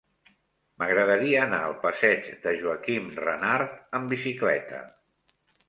[0.83, 4.85] M'agradaria anar al passeig de Joaquim Renart amb bicicleta.